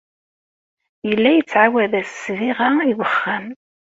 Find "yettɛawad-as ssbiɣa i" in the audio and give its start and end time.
1.33-2.93